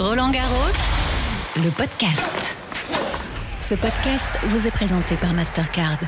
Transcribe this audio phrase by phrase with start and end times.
[0.00, 0.72] Roland Garros,
[1.56, 2.56] le podcast.
[3.58, 5.98] Ce podcast vous est présenté par Mastercard.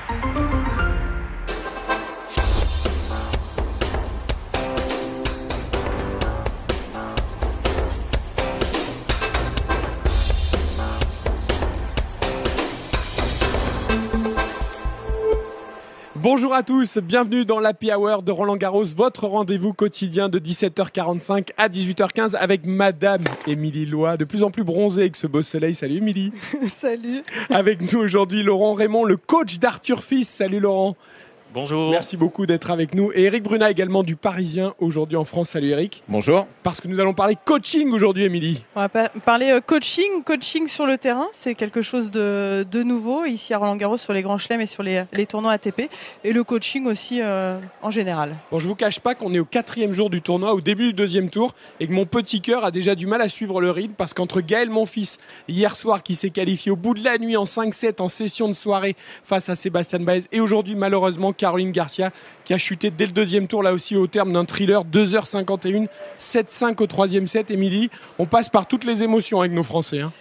[16.22, 21.48] Bonjour à tous, bienvenue dans l'Happy Hour de Roland Garros, votre rendez-vous quotidien de 17h45
[21.56, 25.74] à 18h15 avec Madame Émilie Lois, de plus en plus bronzée avec ce beau soleil.
[25.74, 26.30] Salut Émilie.
[26.68, 27.24] Salut.
[27.50, 30.28] Avec nous aujourd'hui Laurent Raymond, le coach d'Arthur Fils.
[30.28, 30.96] Salut Laurent.
[31.54, 31.90] Bonjour.
[31.90, 33.12] Merci beaucoup d'être avec nous.
[33.12, 35.50] Et Eric Bruna également du Parisien aujourd'hui en France.
[35.50, 36.02] Salut Eric.
[36.08, 36.46] Bonjour.
[36.62, 38.64] Parce que nous allons parler coaching aujourd'hui, Émilie.
[38.74, 41.26] On va pa- parler euh, coaching, coaching sur le terrain.
[41.32, 44.66] C'est quelque chose de, de nouveau ici à Roland Garros sur les grands chelems et
[44.66, 45.90] sur les, les tournois ATP.
[46.24, 48.34] Et le coaching aussi euh, en général.
[48.50, 50.92] Bon, je vous cache pas qu'on est au quatrième jour du tournoi, au début du
[50.94, 53.92] deuxième tour, et que mon petit cœur a déjà du mal à suivre le rythme
[53.98, 57.36] parce qu'entre Gaël, mon fils, hier soir, qui s'est qualifié au bout de la nuit
[57.36, 62.12] en 5-7 en session de soirée face à Sébastien Baez, et aujourd'hui, malheureusement, Caroline Garcia,
[62.44, 66.80] qui a chuté dès le deuxième tour, là aussi, au terme d'un thriller, 2h51, 7-5
[66.80, 67.50] au troisième set.
[67.50, 67.90] Émilie,
[68.20, 70.02] on passe par toutes les émotions avec nos Français.
[70.02, 70.12] hein.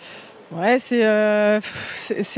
[0.51, 1.61] Ouais, c'est euh,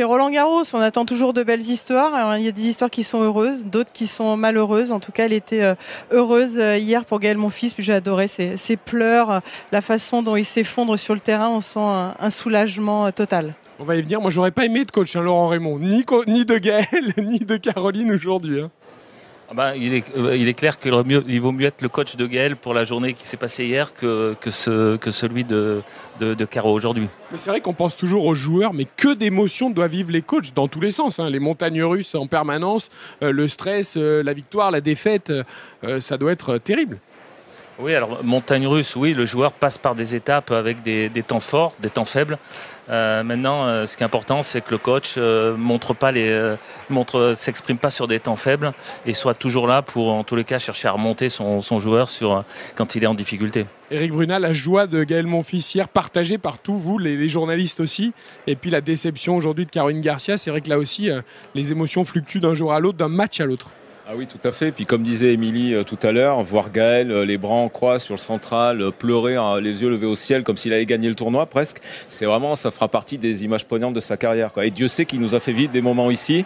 [0.02, 0.64] Roland Garros.
[0.74, 2.38] On attend toujours de belles histoires.
[2.38, 4.92] Il y a des histoires qui sont heureuses, d'autres qui sont malheureuses.
[4.92, 5.76] En tout cas, elle était euh,
[6.12, 7.74] heureuse euh, hier pour Gaël, mon fils.
[7.74, 11.50] Puis j'ai adoré ses, pleurs, la façon dont il s'effondre sur le terrain.
[11.50, 13.56] On sent un, soulagement total.
[13.80, 14.22] On va y venir.
[14.22, 16.86] Moi, j'aurais pas aimé de coach, hein, Laurent Raymond, ni, de Gaël,
[17.18, 18.62] ni de Caroline aujourd'hui.
[18.62, 18.72] hein.
[19.50, 21.04] Ah bah, il, est, euh, il est clair qu'il vaut
[21.52, 24.52] mieux être le coach de Gaël pour la journée qui s'est passée hier que, que,
[24.52, 25.82] ce, que celui de,
[26.20, 27.08] de, de Caro aujourd'hui.
[27.32, 30.54] Mais c'est vrai qu'on pense toujours aux joueurs, mais que d'émotions doivent vivre les coachs
[30.56, 31.20] dans tous les sens.
[31.20, 31.30] hein.
[31.30, 32.90] Les montagnes russes en permanence,
[33.22, 35.32] euh, le stress, euh, la victoire, la défaite,
[36.00, 37.00] ça doit être terrible.
[37.80, 41.74] Oui, alors montagne russe, oui, le joueur passe par des étapes avec des, temps forts,
[41.80, 42.38] des temps faibles.
[42.90, 46.30] Euh, maintenant, euh, ce qui est important, c'est que le coach euh, montre pas les,
[46.30, 46.56] euh,
[46.90, 48.74] montre, s'exprime pas sur des temps faibles
[49.06, 52.10] et soit toujours là pour, en tous les cas, chercher à remonter son, joueur
[52.76, 53.66] quand il est en difficulté.
[53.90, 57.80] Éric Brunat, la joie de Gaël Monfils hier, partagée par tous vous, les, les journalistes
[57.80, 58.14] aussi.
[58.46, 61.10] Et puis la déception aujourd'hui de Caroline Garcia, c'est vrai que là aussi,
[61.56, 63.72] les émotions fluctuent d'un jour à l'autre, d'un match à l'autre.
[64.06, 64.74] Ah oui, tout à fait.
[64.74, 68.00] Puis comme disait Émilie euh, tout à l'heure, voir Gaël, euh, les bras en croix
[68.00, 71.08] sur le central, euh, pleurer, hein, les yeux levés au ciel, comme s'il avait gagné
[71.08, 71.78] le tournoi presque,
[72.10, 74.52] c'est vraiment, ça fera partie des images poignantes de sa carrière.
[74.62, 76.44] Et Dieu sait qu'il nous a fait vivre des moments ici.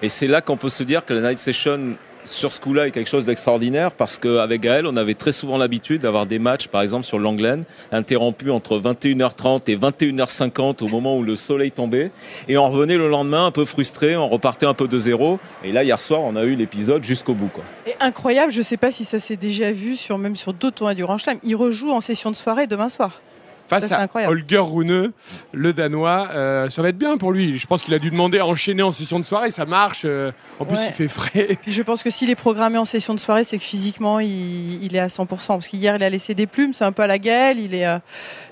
[0.00, 1.96] Et c'est là qu'on peut se dire que la night session
[2.28, 6.02] sur ce coup-là est quelque chose d'extraordinaire parce qu'avec Gaël, on avait très souvent l'habitude
[6.02, 11.24] d'avoir des matchs, par exemple sur Langlen, interrompus entre 21h30 et 21h50 au moment où
[11.24, 12.12] le soleil tombait.
[12.46, 15.40] Et on revenait le lendemain un peu frustré, on repartait un peu de zéro.
[15.64, 17.48] Et là, hier soir, on a eu l'épisode jusqu'au bout.
[17.86, 20.76] Et incroyable, je ne sais pas si ça s'est déjà vu sur même sur d'autres
[20.76, 21.38] tournois du Grand Chelem.
[21.42, 23.22] Il rejoue en session de soirée demain soir.
[23.68, 24.28] Face Ça, à.
[24.28, 25.12] Holger Rune,
[25.52, 27.58] le Danois, euh, ça va être bien pour lui.
[27.58, 30.02] Je pense qu'il a dû demander à enchaîner en session de soirée, ça marche.
[30.04, 31.58] euh, en plus, il fait frais.
[31.62, 34.82] Puis je pense que s'il est programmé en session de soirée, c'est que physiquement, il,
[34.82, 35.26] il est à 100%.
[35.26, 37.86] Parce qu'hier, il a laissé des plumes, c'est un peu à la Gaëlle, il est
[37.86, 37.98] euh,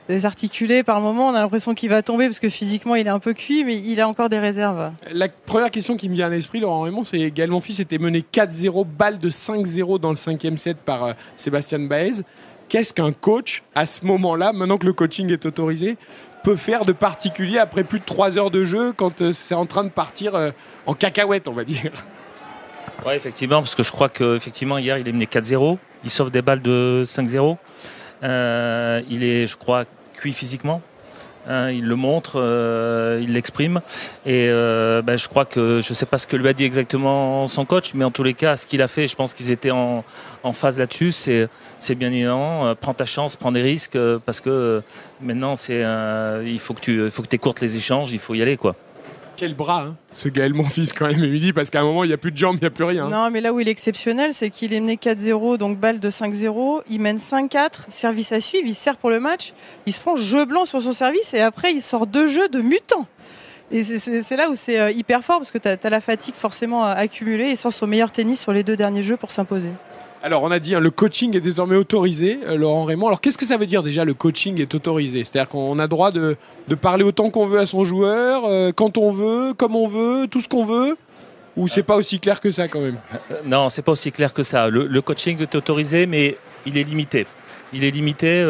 [0.09, 1.28] désarticulé par moment.
[1.28, 3.77] On a l'impression qu'il va tomber parce que physiquement, il est un peu cuit, mais
[3.77, 4.93] il a encore des réserves.
[5.10, 8.21] La première question qui me vient à l'esprit, Laurent Raymond, c'est Gaël Monfils était mené
[8.33, 12.22] 4-0, balle de 5-0 dans le cinquième set par Sébastien Baez.
[12.69, 15.97] Qu'est-ce qu'un coach, à ce moment-là, maintenant que le coaching est autorisé,
[16.43, 19.66] peut faire de particulier après plus de 3 heures de jeu quand euh, c'est en
[19.66, 20.50] train de partir euh,
[20.87, 21.93] en cacahuète, on va dire?
[23.04, 25.78] Oui, effectivement, parce que je crois qu'effectivement, hier, il est mené 4-0.
[26.04, 27.56] Il sauve des balles de 5-0.
[28.22, 29.84] Euh, il est, je crois,
[30.15, 30.83] cuit physiquement.
[31.49, 33.81] Hein, il le montre, euh, il l'exprime.
[34.25, 36.65] Et euh, ben, je crois que je ne sais pas ce que lui a dit
[36.65, 39.51] exactement son coach, mais en tous les cas, ce qu'il a fait, je pense qu'ils
[39.51, 40.05] étaient en,
[40.43, 41.12] en phase là-dessus.
[41.12, 41.49] C'est,
[41.79, 42.67] c'est bien évident.
[42.67, 44.83] Euh, prends ta chance, prends des risques, parce que
[45.21, 45.84] maintenant, c'est,
[46.45, 48.57] il faut que tu écourtes les échanges, il faut y aller.
[48.57, 48.75] quoi.
[49.36, 52.14] Quel bras, hein, ce Gaël Monfils quand même, Émilie, parce qu'à un moment, il n'y
[52.14, 53.08] a plus de jambes, il n'y a plus rien.
[53.08, 56.08] Non, mais là où il est exceptionnel, c'est qu'il est mené 4-0, donc balle de
[56.10, 56.82] 5-0.
[56.88, 59.52] Il mène 5-4, service à suivre, il sert pour le match.
[59.84, 62.60] Il se prend jeu blanc sur son service et après, il sort deux jeux de
[62.62, 63.06] mutant.
[63.71, 66.86] Et c'est- là où c'est euh, hyper fort parce que tu as, la fatigue forcément
[66.86, 69.71] euh, accumulée et sort son meilleur tennis sur les deux derniers jeux pour s'imposer.
[70.27, 73.07] Alors, on a dit, hein, le coaching est désormais autorisé, euh, Laurent Raymond.
[73.07, 75.23] Alors, qu'est-ce que ça veut dire déjà, le coaching est autorisé?
[75.23, 76.37] C'est-à-dire qu'on a droit de,
[76.81, 80.41] parler autant qu'on veut à son joueur, euh, quand on veut, comme on veut, tout
[80.41, 80.97] ce qu'on veut?
[81.57, 82.97] Ou c'est pas aussi clair que ça quand même?
[83.31, 84.69] Euh, Non, c'est pas aussi clair que ça.
[84.69, 86.37] Le, coaching est autorisé, mais
[86.67, 87.28] il est limité.
[87.73, 88.43] Il est limité.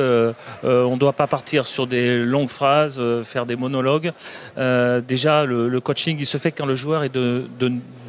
[0.63, 4.13] on ne doit pas partir sur des longues phrases, faire des monologues.
[4.57, 7.45] Déjà, le, coaching, il se fait quand le joueur est de-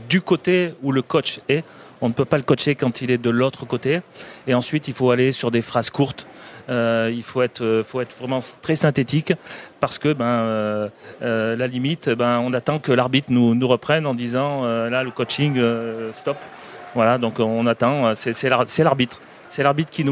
[0.10, 1.64] du côté où le coach est.
[2.00, 4.02] On ne peut pas le coacher quand il est de l'autre côté.
[4.46, 6.28] Et ensuite, il faut aller sur des phrases courtes.
[6.70, 9.34] Euh, il faut être, faut être vraiment très synthétique
[9.80, 10.90] parce que ben, euh,
[11.22, 15.60] euh, la limite, ben, on attend que l'arbitre nous, reprenne en disant là le coaching
[16.12, 16.38] stop.
[16.94, 18.14] Voilà, donc on attend.
[18.16, 18.50] C'est
[18.84, 20.06] l'arbitre, c'est l'arbitre qui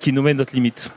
[0.00, 0.90] qui nous met notre limite.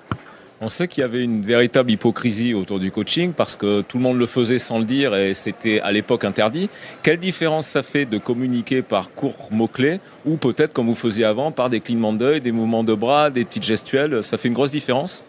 [0.64, 4.04] On sait qu'il y avait une véritable hypocrisie autour du coaching parce que tout le
[4.04, 6.70] monde le faisait sans le dire et c'était à l'époque interdit.
[7.02, 11.52] Quelle différence ça fait de communiquer par courts mots-clés ou peut-être comme vous faisiez avant
[11.52, 14.22] par des clignements d'œil, des mouvements de bras, des petites gestuelles?
[14.22, 15.26] Ça fait une grosse différence?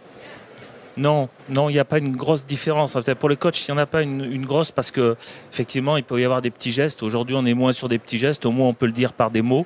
[0.98, 2.98] Non, il n'y a pas une grosse différence.
[3.18, 5.16] Pour les coachs, il n'y en a pas une, une, grosse parce que
[5.50, 7.02] effectivement, il peut y avoir des petits gestes.
[7.02, 8.44] Aujourd'hui, on est moins sur des petits gestes.
[8.44, 9.64] Au moins, on peut le dire par des mots.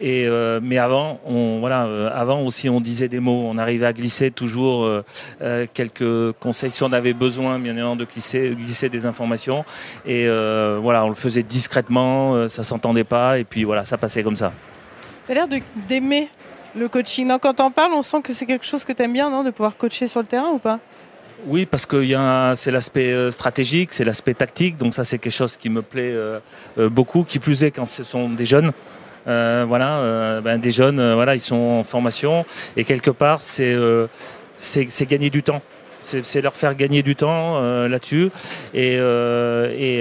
[0.00, 3.46] Et euh, mais avant, on, voilà, euh, avant aussi, on disait des mots.
[3.48, 8.04] On arrivait à glisser toujours euh, quelques conseils si on avait besoin, bien évidemment, de
[8.04, 9.64] glisser, glisser des informations.
[10.04, 14.36] Et voilà, on le faisait discrètement, ça s'entendait pas, et puis voilà, ça passait comme
[14.36, 14.52] ça.
[15.26, 15.48] Tu as l'air
[15.88, 16.28] d'aimer
[16.74, 17.26] le coaching.
[17.26, 19.42] Non, quand on parle, on sent que c'est quelque chose que tu aimes bien, non,
[19.42, 20.78] de pouvoir coacher sur le terrain ou pas?
[21.46, 22.02] Oui, parce que
[22.54, 26.14] c'est l'aspect stratégique, c'est l'aspect tactique, donc ça c'est quelque chose qui me plaît
[26.76, 28.72] beaucoup, qui plus est quand ce sont des jeunes.
[29.26, 32.46] Euh, voilà, euh, ben, des jeunes, euh, voilà, ils sont en formation
[32.76, 33.76] et quelque part, c'est
[35.02, 35.62] gagner du temps
[35.98, 37.58] c'est leur faire gagner du temps
[37.88, 38.30] là-dessus.
[38.74, 39.00] Et,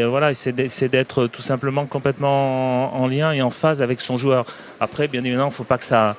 [0.07, 4.45] voilà, c'est d'être tout simplement complètement en, en, lien et en phase avec son joueur.
[4.79, 6.15] Après, bien évidemment, il ne faut pas que ça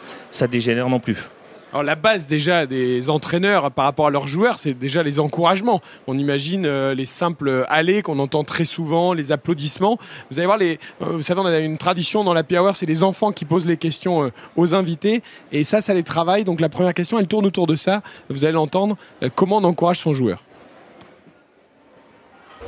[0.51, 1.29] dégénère non plus.
[1.73, 5.83] Alors la base déjà des entraîneurs par rapport à leurs joueurs, c'est déjà les encouragements.
[6.07, 9.99] On imagine euh, les simples allées qu'on entend très souvent, les applaudissements.
[10.31, 13.03] Vous allez voir, euh, vous savez, on a une tradition dans la Power, c'est les
[13.03, 15.23] enfants qui posent les questions euh, aux invités.
[15.51, 16.45] Et ça, ça les travaille.
[16.45, 18.01] Donc la première question, elle tourne autour de ça.
[18.31, 18.97] Vous allez l'entendre.
[19.35, 20.43] comment on encourage son joueur?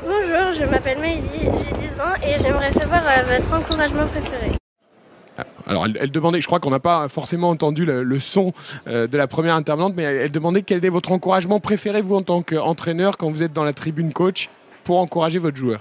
[0.03, 4.59] Bonjour, je m'appelle Maëlie, j'ai 10 ans et j'aimerais savoir votre encouragement préféré.
[5.67, 8.52] Alors, elle, demandait, je crois qu'on n'a pas forcément entendu le, son
[8.87, 12.23] euh, de la première intervenante, mais elle, demandait quel est votre encouragement préféré, vous, en
[12.23, 14.49] tant qu'entraîneur, quand vous êtes dans la tribune coach,
[14.85, 15.81] pour encourager votre joueur?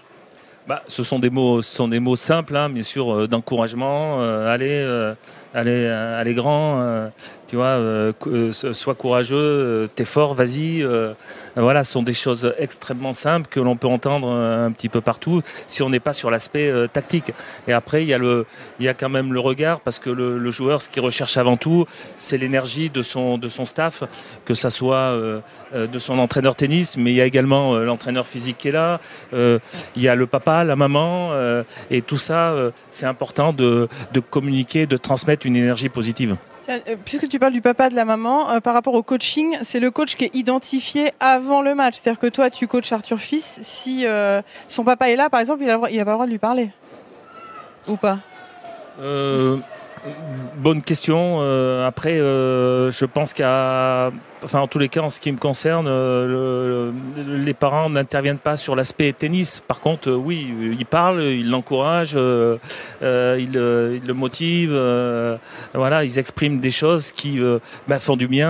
[0.67, 4.21] Bah, ce sont des mots, ce sont des mots simples, hein, bien sûr, euh, d'encouragement.
[4.21, 5.15] Euh, allez,
[5.53, 7.09] allez, allez grand,
[7.47, 7.79] tu vois,
[8.51, 10.85] sois courageux, t'es fort, vas-y.
[11.55, 15.41] voilà, ce sont des choses extrêmement simples que l'on peut entendre un petit peu partout
[15.67, 17.31] si on n'est pas sur l'aspect tactique.
[17.67, 18.45] Et après, il y, a le,
[18.79, 21.85] y a quand même le regard parce que le, joueur, ce qu'il recherche avant tout,
[22.17, 24.03] c'est l'énergie de son, de son staff,
[24.45, 25.17] que ça soit
[25.73, 28.99] de son entraîneur tennis, mais il y a également l'entraîneur physique qui est là.
[29.33, 31.31] il y a le papa, la maman,
[31.89, 32.53] et tout ça,
[32.89, 36.37] c'est important de, de communiquer, de transmettre une énergie positive.
[36.69, 39.79] Euh, puisque tu parles du papa, de la maman, euh, par rapport au coaching, c'est
[39.79, 41.95] le coach qui est identifié avant le match.
[41.95, 43.59] C'est-à-dire que toi, tu coaches Arthur Fils.
[43.61, 46.39] Si euh, son papa est là, par exemple, il n'a pas le droit de lui
[46.39, 46.69] parler.
[47.87, 48.19] Ou pas?
[50.57, 51.39] Bonne question.
[51.85, 54.11] après, je pense qu'à
[54.43, 56.91] enfin en tous les cas en ce qui me concerne, euh,
[57.27, 59.61] les parents n'interviennent pas sur l'aspect tennis.
[59.67, 62.57] Par contre, euh, oui, ils parlent, ils l'encouragent, euh,
[63.01, 64.79] ils, le motivent,
[65.73, 67.39] voilà, ils expriment des choses qui
[67.87, 68.49] bah, font du bien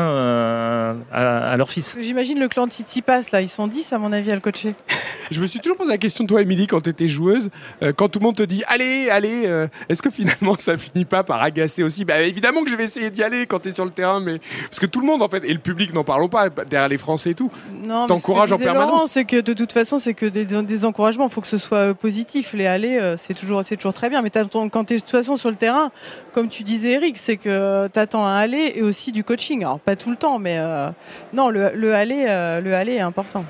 [1.11, 1.97] à, leur fils.
[2.01, 4.75] J'imagine le clan de passe là, ils sont 10 à mon avis à le coacher.
[5.31, 7.49] Je me suis toujours posé la question, toi Émilie, quand tu étais joueuse,
[7.97, 11.41] quand tout le monde te dit allez, allez, est-ce que finalement ça finit pas par
[11.41, 12.05] agacer aussi?
[12.05, 14.39] Bah, Évidemment que je vais essayer d'y aller quand tu es sur le terrain, mais
[14.39, 16.97] parce que tout le monde en fait, et le public n'en parlons pas, derrière les
[16.97, 17.51] Français et tout.
[17.71, 19.11] Non, T'encourages en permanence.
[19.11, 21.93] C'est que de toute façon, c'est que des, encouragements, il faut que ce soit euh,
[21.93, 22.53] positif.
[22.53, 24.21] Les aller, euh, c'est toujours, c'est toujours très bien.
[24.21, 25.91] Mais quand tu es de toute façon sur le terrain,
[26.33, 29.61] comme tu disais, Eric, c'est que tu attends un aller et aussi du coaching.
[29.61, 30.89] Alors, pas tout le temps, mais euh,
[31.33, 32.25] non, le, le aller,
[32.63, 33.45] le aller est important.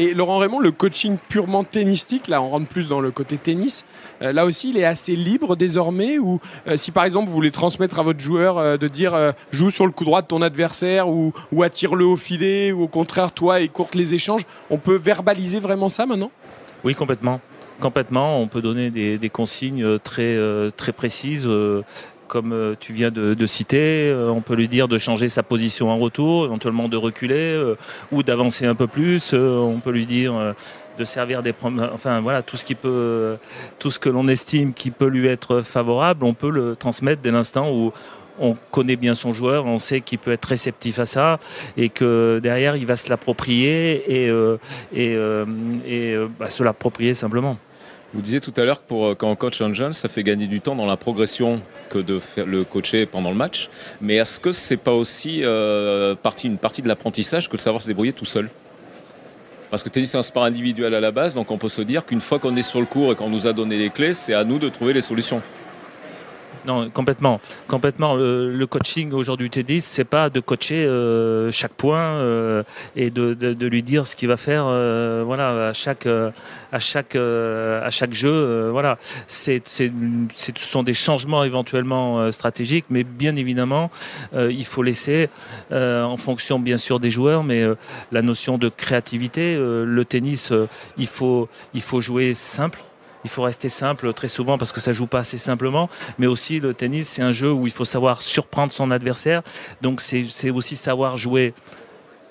[0.00, 3.84] Et Laurent Raymond, le coaching purement tennistique, là on rentre plus dans le côté tennis,
[4.22, 6.38] euh, là aussi il est assez libre désormais ou
[6.68, 9.86] euh, si par exemple vous voulez transmettre à votre joueur euh, de dire joue sur
[9.86, 11.32] le coup droit de ton adversaire ou,
[11.64, 16.06] attire-le au filet ou au contraire toi écourte les échanges, on peut verbaliser vraiment ça
[16.06, 16.30] maintenant?
[16.84, 17.40] Oui complètement.
[17.80, 20.36] Complètement, on peut donner des, consignes très,
[20.76, 21.48] très précises
[22.28, 24.08] comme euh, tu viens de, citer.
[24.08, 27.76] Euh, on peut lui dire de changer sa position en retour, éventuellement de reculer euh,
[28.12, 29.32] ou d'avancer un peu plus.
[29.32, 30.54] on peut lui dire
[30.98, 31.54] de servir des
[31.92, 33.36] enfin voilà tout ce qui peut
[33.78, 37.30] tout ce que l'on estime qui peut lui être favorable on peut le transmettre dès
[37.30, 37.92] l'instant où
[38.40, 41.40] on connaît bien son joueur, on sait qu'il peut être réceptif à ça
[41.76, 45.16] et que derrière il va se l'approprier et,
[46.38, 47.58] bah, se l'approprier simplement.
[48.14, 50.22] Vous disiez tout à l'heure que pour, euh, quand on coach un jeune, ça fait
[50.22, 51.60] gagner du temps dans la progression
[51.90, 53.68] que de faire le coacher pendant le match.
[54.00, 57.86] Mais est-ce que c'est pas aussi euh, une partie de l'apprentissage que de savoir se
[57.86, 58.48] débrouiller tout seul?
[59.70, 62.06] Parce que tennis c'est un sport individuel à la base, donc on peut se dire
[62.06, 64.32] qu'une fois qu'on est sur le cours et qu'on nous a donné les clés, c'est
[64.32, 65.42] à nous de trouver les solutions.
[66.68, 67.40] Non, complètement.
[67.66, 68.14] Complètement.
[68.14, 72.62] Le, coaching aujourd'hui du tennis, c'est pas de coacher euh, chaque point euh,
[72.94, 74.64] et de, lui dire ce qu'il va faire.
[74.66, 76.04] Euh, voilà, à chaque
[78.12, 78.68] jeu.
[78.70, 79.90] voilà, c'est c'est
[80.34, 83.90] ce sont des changements éventuellement stratégiques, mais bien évidemment,
[84.34, 85.30] il faut laisser
[85.70, 87.64] en fonction bien sûr des joueurs, mais
[88.12, 89.56] la notion de créativité.
[89.56, 90.52] le tennis,
[90.98, 91.48] il faut
[92.00, 92.80] jouer simple
[93.28, 95.90] il faut rester simple très souvent parce que ça joue pas assez simplement.
[96.18, 99.42] Mais aussi le tennis, c'est un jeu où il faut savoir surprendre son adversaire.
[99.82, 101.52] Donc c'est aussi savoir jouer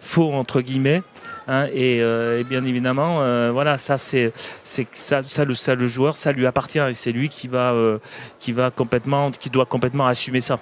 [0.02, 1.04] faux entre guillemets.
[1.48, 6.18] Hein, euh, et, bien évidemment, euh, voilà, ça c'est ça, ça, le, ça le joueur,
[6.18, 8.00] ça lui appartient et c'est lui qui va euh,
[8.40, 10.60] qui va complètement, qui doit complètement assumer ça.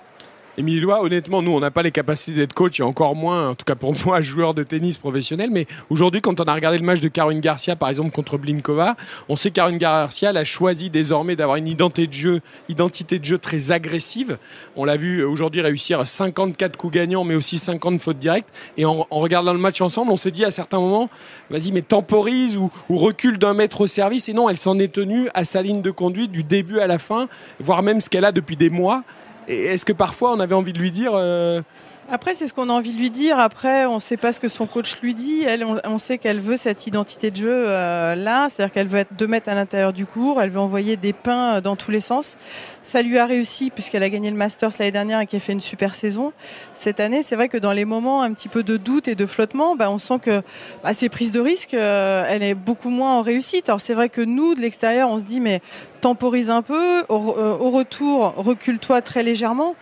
[0.58, 3.56] Émilie Lois, honnêtement, nous, on n'a pas les capacités d'être coach et encore moins, en
[3.56, 5.50] tout cas pour moi, joueur de tennis professionnel.
[5.52, 8.96] Mais aujourd'hui, quand on a regardé le match de Caroline Garcia, par exemple, contre Blinkova,
[9.28, 13.26] on sait que Caroline Garcia a choisi désormais d'avoir une identité de jeu, identité de
[13.26, 14.38] jeu très agressive.
[14.78, 18.50] On l'a vu aujourd'hui réussir 54 coups gagnants, mais aussi 50 fautes directes.
[18.78, 21.10] Et en, regardant le match ensemble, on s'est dit à certains moments,
[21.50, 24.30] vas-y, mais temporise ou, ou recule d'un mètre au service.
[24.30, 26.98] Et non, elle s'en est tenue à sa ligne de conduite du début à la
[26.98, 27.28] fin,
[27.60, 29.04] voire même ce qu'elle a depuis des mois.
[29.48, 31.62] Est-ce que parfois on avait envie de lui dire euh,
[32.08, 33.40] après, c'est ce qu'on a envie de lui dire.
[33.40, 35.44] Après, on ne sait pas ce que son coach lui dit.
[35.44, 39.16] Elle, on, sait qu'elle veut cette identité de jeu euh, là, c'est-à-dire qu'elle veut être
[39.18, 40.40] 2 mètres à l'intérieur du cours.
[40.40, 42.38] Elle veut envoyer des pains euh, dans tous les sens.
[42.84, 45.62] Ça lui a réussi puisqu'elle a gagné le Masters l'année dernière et qu'elle fait une
[45.62, 46.32] super saison.
[46.76, 49.26] Cette année, c'est vrai que dans les moments un petit peu de doute et de
[49.26, 50.44] flottement, bah, on sent que
[50.84, 53.68] bah, ses prises de risque, elle est beaucoup moins en réussite.
[53.68, 55.62] Alors c'est vrai que nous, de l'extérieur, on se dit mais
[56.02, 57.04] temporise un peu.
[57.10, 59.76] Au, au retour, recule-toi très légèrement.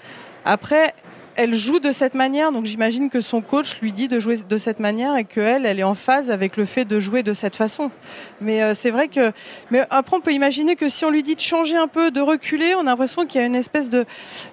[0.45, 0.93] Après,
[1.35, 4.57] elle joue de cette manière, donc j'imagine que son coach lui dit de jouer de
[4.57, 7.55] cette manière et qu'elle, elle est en phase avec le fait de jouer de cette
[7.55, 7.91] façon.
[8.41, 9.31] Mais euh, c'est vrai que,
[9.71, 12.21] mais après on peut imaginer que si on lui dit de changer un peu, de
[12.21, 14.05] reculer, on a l'impression qu'il y a une espèce de,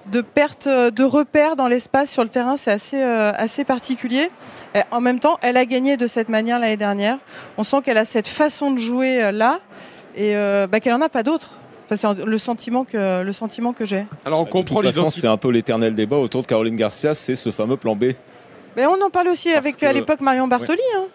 [0.06, 2.56] de perte de repère dans l'espace sur le terrain.
[2.56, 4.28] C'est assez, euh, assez particulier.
[4.90, 7.18] en même temps, elle a gagné de cette manière l'année dernière.
[7.58, 9.60] On sent qu'elle a cette façon de jouer euh, là
[10.16, 10.34] et
[10.66, 11.52] bah, qu'elle en a pas d'autre
[11.96, 14.06] c'est le sentiment que, le sentiment que j'ai.
[14.24, 17.34] Alors on comprend De toute c'est un peu l'éternel débat autour de Caroline Garcia, c'est
[17.34, 18.12] ce fameux plan B.
[18.76, 20.80] Mais on en parlait aussi avec à l'époque Marion Bartoli.
[20.96, 21.06] Hein.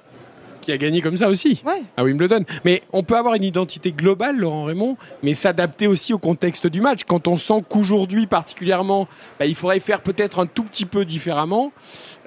[0.65, 1.61] Qui a gagné comme ça aussi
[1.95, 2.43] à Wimbledon.
[2.63, 6.81] Mais on peut avoir une identité globale, Laurent Raymond, mais s'adapter aussi au contexte du
[6.81, 7.01] match.
[7.05, 9.07] Quand on sent qu'aujourd'hui, particulièrement,
[9.39, 11.71] bah, il faudrait faire peut-être un tout petit peu différemment.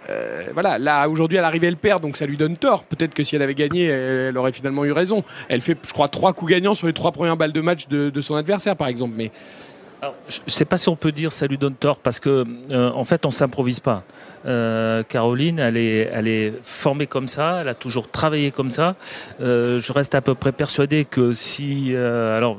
[0.09, 2.85] Euh, voilà, là aujourd'hui, à l'arrivée, elle perd, donc ça lui donne tort.
[2.85, 5.25] Peut-être que si elle avait gagné, elle, aurait finalement eu raison.
[5.49, 8.09] Elle fait, je crois, trois coups gagnants sur les trois premières balles de match de,
[8.09, 9.15] de son adversaire, par exemple.
[9.17, 9.33] Mais
[10.29, 12.91] je ne sais pas si on peut dire ça lui donne tort parce que euh,
[12.93, 14.05] en fait on s'improvise pas.
[14.47, 18.95] Euh, Caroline, elle est, formée comme ça, elle a toujours travaillé comme ça.
[19.41, 22.59] Euh, je reste à peu près persuadé que si, alors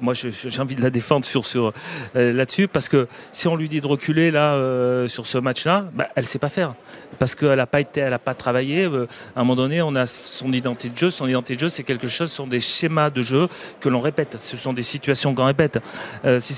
[0.00, 1.72] moi j'ai envie de la défendre sur,
[2.14, 4.56] là-dessus parce que si on lui dit de reculer là
[5.08, 6.74] sur ce match-là, bah, elle sait pas faire
[7.18, 8.84] parce qu'elle n'a pas été, elle a pas travaillé.
[8.84, 11.10] à un moment donné, on a son identité de jeu.
[11.10, 13.48] Son identité de jeu, c'est quelque chose, ce sont des schémas de jeu
[13.80, 14.36] que l'on répète.
[14.40, 15.80] Ce sont des situations qu'on répète.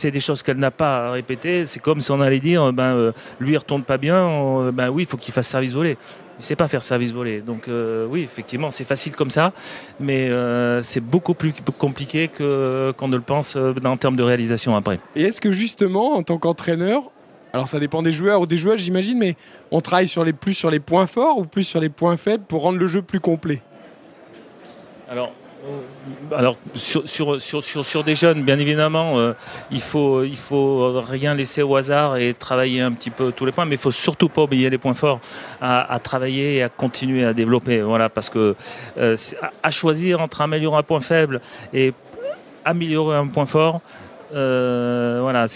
[0.00, 2.94] C'est des choses qu'elle n'a pas à répéter, c'est comme si on allait dire, ben,
[2.94, 5.96] euh, lui il retourne pas bien, ben oui, il faut qu'il fasse service volé.
[6.38, 7.42] Il sait pas faire service volé.
[7.42, 9.52] Donc euh, oui, effectivement, c'est facile comme ça,
[10.00, 14.98] mais euh, c'est beaucoup plus compliqué qu'on ne le pense en termes de réalisation après.
[15.14, 17.10] Et est-ce que justement, en tant qu'entraîneur,
[17.52, 19.36] alors ça dépend des joueurs ou des joueurs, j'imagine, mais
[19.70, 22.44] on travaille sur les, plus sur les points forts ou plus sur les points faibles
[22.44, 23.60] pour rendre le jeu plus complet?
[25.10, 25.32] Alors,
[26.36, 29.32] alors sur, sur, sur, sur, des jeunes, bien évidemment, euh,
[29.70, 33.52] il faut il faut rien laisser au hasard et travailler un petit peu tous les
[33.52, 35.20] points, mais il faut surtout pas oublier les points forts
[35.60, 37.82] à, travailler et à continuer à développer.
[37.82, 38.54] Voilà, parce que
[38.98, 39.16] euh,
[39.62, 41.40] à choisir entre améliorer un point faible
[41.72, 41.92] et
[42.64, 43.80] améliorer un point fort,
[44.34, 45.46] euh, voilà,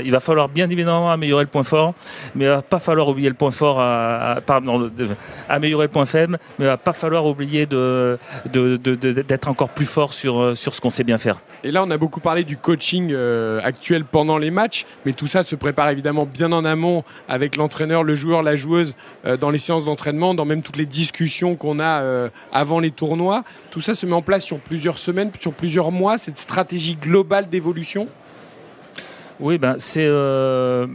[0.00, 1.94] il va falloir bien évidemment améliorer le point fort,
[2.34, 4.90] mais il va pas falloir oublier le point fort, à, pardon,
[5.48, 10.56] améliorer le point faible, mais il va pas falloir oublier d'être encore plus fort sur,
[10.56, 11.40] sur ce qu'on sait bien faire.
[11.64, 15.28] Et là, on a beaucoup parlé du coaching euh, actuel pendant les matchs, mais tout
[15.28, 19.50] ça se prépare évidemment bien en amont avec l'entraîneur, le joueur, la joueuse, euh, dans
[19.50, 22.02] les séances d'entraînement, dans même toutes les discussions qu'on a
[22.52, 23.44] avant les tournois.
[23.70, 27.41] Tout ça se met en place sur plusieurs semaines, sur plusieurs mois, cette stratégie globale
[27.48, 28.08] d'évolution?
[29.40, 30.86] Oui, ben c'est euh,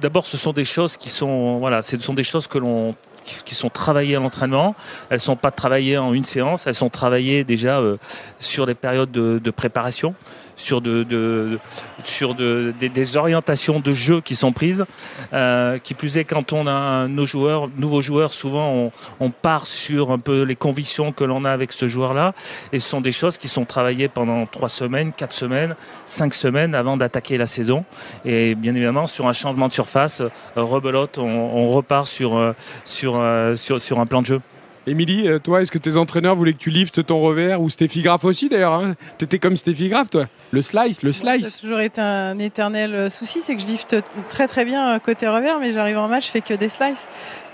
[0.00, 4.16] d'abord ce sont des choses qui sont voilà, ce sont des choses qui, sont travaillées
[4.16, 4.74] à l'entraînement.
[5.10, 7.98] Elles sont pas travaillées en une séance, elles sont travaillées déjà euh,
[8.38, 10.14] sur des périodes de, préparation
[10.58, 11.58] sur, de,
[12.04, 14.84] sur de, des, orientations de jeu qui sont prises.
[15.32, 20.10] Euh, qui plus est, quand on a nos joueurs, nouveaux joueurs, souvent on, part sur
[20.10, 22.34] un peu les convictions que l'on a avec ce joueur-là.
[22.72, 26.74] Et ce sont des choses qui sont travaillées pendant trois semaines, quatre semaines, cinq semaines
[26.74, 27.84] avant d'attaquer la saison.
[28.24, 32.54] Et bien évidemment, sur un changement de surface, euh, rebelote, on, repart euh,
[33.56, 34.40] sur un plan de jeu.
[34.88, 38.02] Émilie, euh, toi, est-ce que tes entraîneurs voulaient que tu liftes ton revers ou Stéphie
[38.02, 38.94] Graff aussi d'ailleurs hein?
[39.18, 41.48] T'étais comme Stéphie Graff, toi Le slice, le slice.
[41.48, 43.96] Ça a toujours été un éternel euh, souci, c'est que je lifte
[44.28, 47.06] très très bien euh, côté revers, mais j'arrive en match, je fais que des slices.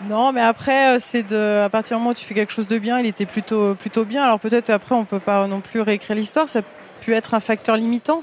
[0.08, 2.78] Non, mais après, c'est de, à partir du moment où tu fais quelque chose de
[2.78, 4.22] bien, il était plutôt, plutôt bien.
[4.22, 6.62] Alors peut-être après, on peut pas non plus réécrire l'histoire, ça a
[7.00, 8.22] pu être un facteur limitant,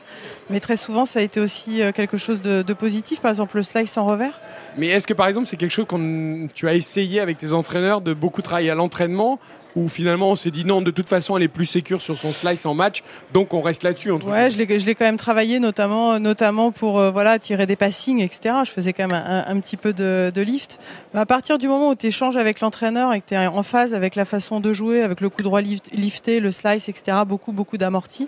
[0.50, 3.20] mais très souvent, ça a été aussi quelque chose de, de positif.
[3.20, 4.40] Par exemple, le slice en revers.
[4.78, 8.02] Mais est-ce que par exemple, c'est quelque chose que tu as essayé avec tes entraîneurs
[8.02, 9.40] de beaucoup travailler à l'entraînement
[9.74, 12.34] ou finalement on s'est dit non, de toute façon, elle est plus sécure sur son
[12.34, 15.60] slice en match, donc on reste là-dessus Ouais, je l'ai, je l'ai quand même travaillé,
[15.60, 18.56] notamment, notamment pour euh, voilà tirer des passings, etc.
[18.66, 20.78] Je faisais quand même un, un petit peu de, de lift.
[21.14, 23.64] Mais à partir du moment où tu échanges avec l'entraîneur et que tu es en
[23.64, 27.20] phase avec la façon de jouer, avec le coup droit lift- lifté, le slice, etc.
[27.26, 28.28] Beaucoup, beaucoup d'amortis.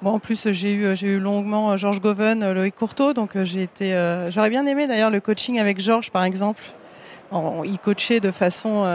[0.00, 3.34] Bon, en plus, j'ai eu, j'ai eu longuement euh, Georges Goven, euh, Loïc Courteau, donc
[3.34, 3.90] euh, j'ai été.
[4.30, 6.62] j'aurais bien aimé d'ailleurs le coaching avec Georges, par exemple.
[7.30, 8.86] En- il coachait de façon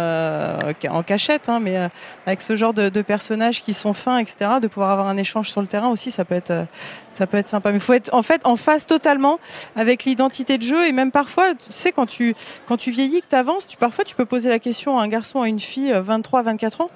[0.89, 1.77] en cachette, hein, mais
[2.25, 4.60] avec ce genre de, personnages qui sont fins, etc.
[4.60, 6.65] De pouvoir avoir un échange sur le terrain aussi, ça peut être,
[7.12, 7.69] ça peut être sympa.
[7.72, 9.39] Mais il faut être en fait en phase totalement
[9.75, 12.33] avec l'identité de jeu et même parfois, tu sais, quand tu
[12.67, 15.07] quand tu vieillis, que tu avances, tu parfois tu peux poser la question à un
[15.10, 16.89] garçon, à une fille, euh, 23, 24 ans.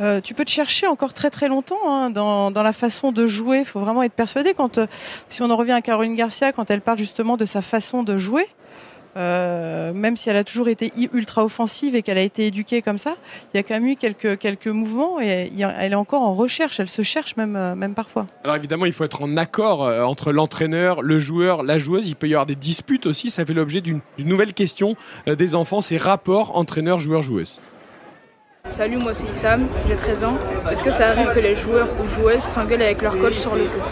[0.00, 3.26] Euh, tu peux te chercher encore très très longtemps hein, dans, dans la façon de
[3.26, 3.58] jouer.
[3.58, 4.54] Il faut vraiment être persuadé.
[4.54, 4.86] Quand, euh,
[5.28, 8.16] si on en revient à Caroline Garcia, quand elle parle justement de sa façon de
[8.16, 8.46] jouer,
[9.16, 12.98] euh, même si elle a toujours été ultra offensive et qu'elle a été éduquée comme
[12.98, 13.16] ça,
[13.52, 16.78] il y a quand même eu quelques, quelques mouvements et elle est encore en recherche.
[16.78, 18.28] Elle se cherche même, même parfois.
[18.44, 22.06] Alors évidemment, il faut être en accord entre l'entraîneur, le joueur, la joueuse.
[22.06, 23.30] Il peut y avoir des disputes aussi.
[23.30, 24.94] Ça fait l'objet d'une nouvelle question
[25.26, 27.60] des enfants, c'est rapport entraîneur-joueur-joueuse.
[28.72, 30.38] Salut, moi c'est Issam, j'ai 13 ans.
[30.70, 33.64] Est-ce que ça arrive que les joueurs ou joueuses s'engueulent avec leur coach sur le
[33.64, 33.90] cours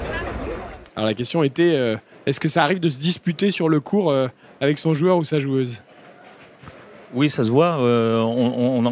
[0.94, 1.96] Alors la question était, euh,
[2.26, 4.28] est-ce que ça arrive de se disputer sur le cours euh,
[4.60, 5.80] avec son joueur ou sa joueuse?
[7.14, 7.78] Oui, ça se voit.
[7.80, 8.86] euh, on, on-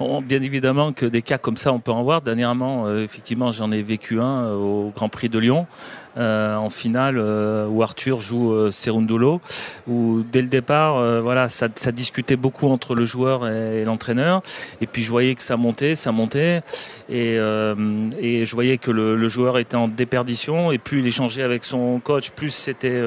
[0.00, 2.22] on- on- bien évidemment que des cas comme ça, on peut en voir.
[2.22, 5.66] Dernièrement, euh, effectivement, j'en ai vécu un euh, au Grand Prix de Lyon,
[6.16, 9.40] euh, en finale, euh, où Arthur joue euh, Serundolo,
[9.86, 14.42] où dès le départ, voilà, ça, ça discutait beaucoup entre le joueur et, et l'entraîneur.
[14.80, 16.62] Et puis je voyais que ça montait, ça montait,
[17.08, 20.72] et, et je voyais que le, le joueur était en déperdition.
[20.72, 23.00] Et plus il échangeait avec son coach, plus c'était,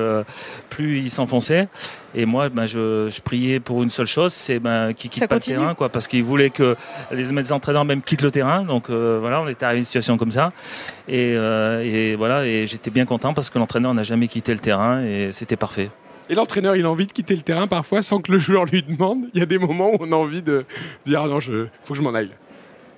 [0.69, 1.67] plus il s'enfonçait.
[2.17, 5.27] Et moi, ben, je, je priais pour une seule chose, c'est ben, qu'il quitte Ça
[5.27, 5.57] pas continue.
[5.57, 6.77] le terrain, quoi, parce qu'il voulait que
[7.11, 8.63] les mes entraîneurs même quittent le terrain.
[8.63, 10.53] Donc euh, voilà, on était arrivé à une situation comme ça.
[11.09, 14.59] Et, euh, et voilà, et j'étais bien content parce que l'entraîneur n'a jamais quitté le
[14.59, 15.91] terrain et c'était parfait.
[16.29, 18.81] Et l'entraîneur, il a envie de quitter le terrain parfois sans que le joueur lui
[18.81, 19.25] demande.
[19.33, 20.65] Il y a des moments où on a envie de
[21.05, 22.31] dire ah non, je faut que je m'en aille.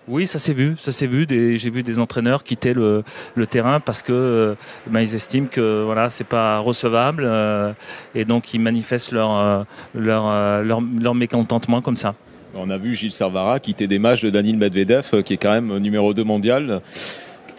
[0.07, 1.25] Oui, ça s'est vu, ça s'est vu.
[1.29, 3.03] J'ai vu des entraîneurs quitter le,
[3.35, 4.55] le terrain parce que euh,
[4.85, 7.73] ben, ils estiment que voilà, c'est pas recevable euh,
[8.15, 9.63] et donc ils manifestent leur euh,
[9.95, 12.13] leur, leur leur mécontentement comme ça.
[12.53, 15.77] On a vu Gilles Servara quitter des matchs de Daniil Medvedev, qui est quand même
[15.79, 16.81] numéro 2 mondial.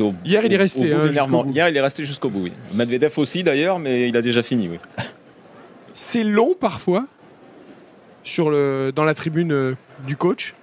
[0.01, 1.51] Au- Hier, il est resté, hein, jusqu'au bout.
[1.53, 2.43] Hier, il est resté jusqu'au bout.
[2.45, 2.53] Oui.
[2.75, 4.69] Medvedev aussi d'ailleurs, mais il a déjà fini.
[4.69, 4.79] Oui.
[5.95, 7.07] C'est long parfois
[8.23, 9.75] sur le, dans la tribune euh,
[10.07, 10.55] du coach.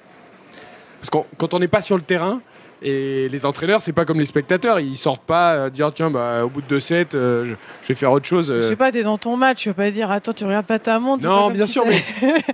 [1.01, 2.41] Parce que quand on n'est pas sur le terrain,
[2.81, 4.79] et les entraîneurs, c'est pas comme les spectateurs.
[4.79, 7.51] Ils sortent pas euh, dire tiens, bah, au bout de 2-7, euh, je,
[7.83, 8.51] je vais faire autre chose.
[8.51, 8.61] euh.
[8.61, 10.79] Je sais pas, t'es dans ton match, tu vas pas dire attends, tu regardes pas
[10.79, 11.23] ta montre.
[11.25, 12.03] Non, bien si sûr, mais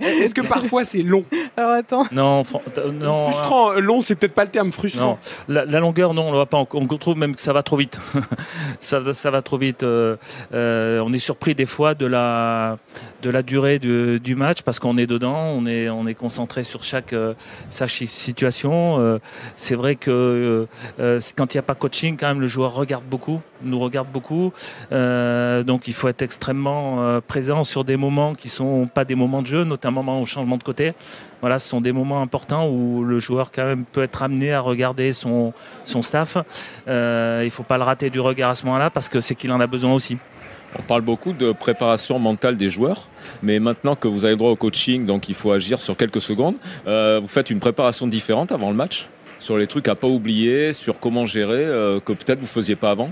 [0.00, 1.24] est-ce que parfois c'est long
[1.56, 2.06] Alors attends.
[2.12, 2.44] Non,
[2.78, 3.30] euh, non.
[3.30, 5.18] Frustrant, euh, long, c'est peut-être pas le terme frustrant.
[5.48, 6.58] Non, la, la longueur, non, on ne va pas.
[6.58, 8.00] On, on trouve même que ça va trop vite.
[8.80, 9.82] ça, va- ça va trop vite.
[9.82, 10.16] euh,
[10.54, 12.78] euh, on est surpris des fois de la,
[13.22, 16.62] de la durée du, du match parce qu'on est dedans, on est, on est concentré
[16.62, 17.34] sur chaque, euh,
[17.70, 19.00] chaque situation.
[19.00, 19.18] Euh,
[19.56, 20.66] c'est vrai que euh,
[21.00, 24.08] euh, quand il n'y a pas coaching, quand même, le joueur regarde beaucoup, nous regarde
[24.08, 24.52] beaucoup.
[24.92, 29.42] Euh, donc il faut être extrêmement présent sur des moments qui sont pas des moments
[29.42, 30.92] de jeu, notamment au changement de côté.
[31.40, 34.60] Voilà, ce sont des moments importants où le joueur quand même peut être amené à
[34.60, 35.52] regarder son,
[35.84, 36.36] staff.
[36.86, 39.60] Il faut pas le rater du regard à ce moment-là parce que c'est qu'il en
[39.60, 40.18] a besoin aussi.
[40.78, 43.08] On parle beaucoup de préparation mentale des joueurs,
[43.42, 46.20] mais maintenant que vous avez le droit au coaching, donc il faut agir sur quelques
[46.20, 46.54] secondes,
[46.86, 49.08] vous faites une préparation différente avant le match?
[49.42, 52.92] Sur les trucs à pas oublier, sur comment gérer, euh, que peut-être vous faisiez pas
[52.92, 53.10] avant?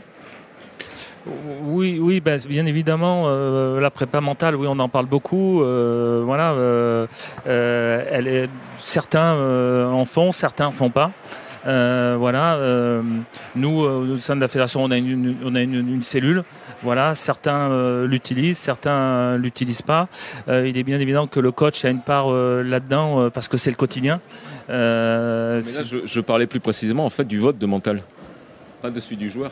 [1.64, 5.62] Oui, oui, ben, bien évidemment, euh, la prépa mentale, oui, on en parle beaucoup.
[5.62, 6.54] euh, voilà,
[8.78, 9.36] certains
[9.86, 11.10] en font, certains en font pas.
[11.66, 13.02] Euh, voilà, euh,
[13.54, 16.44] nous, au sein de la fédération, on a une, on a une, cellule.
[16.82, 20.08] Voilà, certains l'utilisent, certains l'utilisent pas.
[20.48, 23.76] il est bien évident que le coach a une part là-dedans parce que c'est le
[23.76, 24.20] quotidien.
[24.68, 28.02] Mais là, je, je, parlais plus précisément en fait du vote de mental,
[28.80, 29.50] pas de celui du joueur.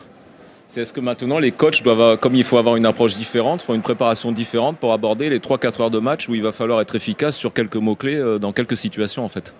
[0.69, 3.73] C'est est-ce que maintenant les coachs doivent, comme il faut avoir une approche différente, font
[3.73, 6.93] une préparation différente pour aborder les 3-4 heures de match où il va falloir être
[6.93, 9.55] efficace sur quelques mots-clés euh, dans quelques situations en fait?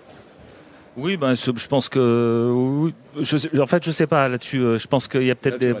[1.00, 2.92] Oui, ben, je pense que.
[3.20, 4.58] Je, en fait, je sais pas là-dessus.
[4.58, 5.74] Euh, je pense qu'il y a peut-être des.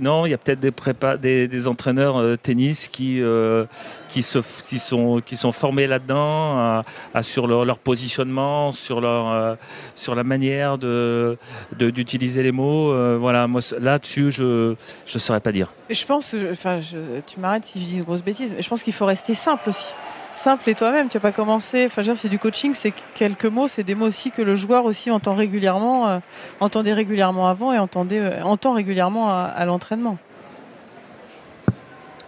[0.00, 3.66] Non, il y a peut-être des, prépa, des, entraîneurs euh, tennis qui, euh,
[4.08, 6.80] qui, se, qui, sont, qui sont formés là-dedans,
[7.20, 9.58] sur leur, positionnement, sur, leur,
[9.94, 11.36] sur la manière de,
[11.78, 13.18] d'utiliser les mots.
[13.18, 15.70] voilà, moi là-dessus, je ne saurais pas dire.
[15.90, 16.78] Je pense, enfin,
[17.26, 19.68] tu m'arrêtes si je dis une grosse bêtise, mais je pense qu'il faut rester simple
[19.68, 19.88] aussi
[20.36, 21.08] simple et toi-même.
[21.08, 21.86] Tu n'as pas commencé.
[21.86, 25.10] Enfin, c'est du coaching, c'est quelques mots, c'est des mots aussi que le joueur aussi
[25.10, 26.18] entend régulièrement, euh,
[26.60, 30.18] entendait régulièrement avant et entendait, euh, entend régulièrement à l'entraînement.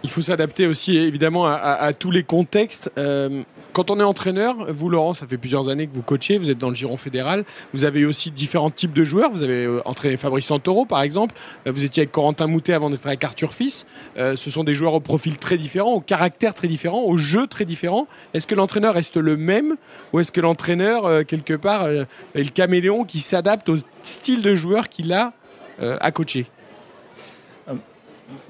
[0.03, 2.91] Il faut s'adapter aussi évidemment à, tous les contextes.
[2.97, 3.41] Euh,
[3.79, 6.57] quand on est entraîneur, vous Laurent, ça fait plusieurs années que vous coachez, vous êtes
[6.57, 10.17] dans le giron fédéral, vous avez aussi différents types de joueurs, vous avez euh, entraîné
[10.17, 11.33] Fabrice Santoro par exemple,
[11.65, 13.85] euh, vous étiez avec Corentin Moutet avant d'être avec Arthur Fils,
[14.17, 17.63] ce sont des joueurs au profil très différent, au caractère très différent, au jeu très
[17.63, 18.07] différent.
[18.33, 19.77] Est-ce que l'entraîneur reste le même
[20.11, 24.89] ou est-ce que l'entraîneur, quelque part, est le caméléon qui s'adapte au style de joueur
[24.89, 25.31] qu'il a
[25.79, 26.47] à coacher?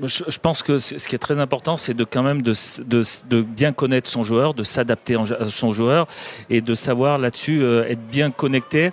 [0.03, 2.53] Je, pense que ce qui est très important, c'est de quand même de,
[2.85, 6.07] de, bien connaître son joueur, de s'adapter à son joueur
[6.49, 8.91] et de savoir là-dessus euh, être bien connecté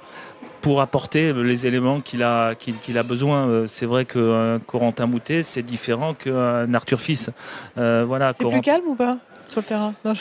[0.60, 3.46] pour apporter les éléments qu'il a, qu'il, a besoin.
[3.46, 7.30] Euh, c'est vrai qu'un Corentin Moutet, c'est différent qu'un Arthur Fils.
[7.78, 9.18] Euh, voilà, c'est plus calme ou pas
[9.48, 9.94] sur le terrain?